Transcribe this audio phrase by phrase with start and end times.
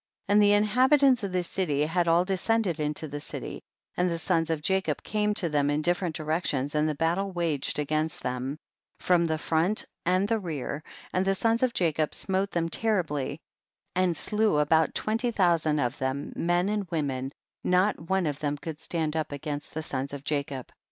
[0.25, 0.33] 50.
[0.33, 3.61] And the inhabitants of the city had all descended into the city,
[3.95, 7.77] and the sons of Jacob came to them in different directions and the battle waged
[7.77, 8.57] against them
[8.99, 10.81] from the front and the rear,
[11.13, 13.39] and the sons of Jacob smote them terribly
[13.95, 17.31] and slew about twenty thousand of them men and women,
[17.63, 20.71] not one of them could stand up against the sons of Jacob.